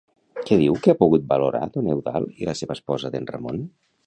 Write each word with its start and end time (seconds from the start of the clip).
Què 0.45 0.55
diu 0.61 0.77
que 0.85 0.93
ha 0.93 0.97
pogut 1.01 1.27
valorar 1.35 1.61
don 1.77 1.93
Eudald 1.93 2.43
i 2.43 2.51
la 2.51 2.57
seva 2.63 2.79
esposa 2.79 3.15
d'en 3.17 3.31
Ramon? 3.37 3.63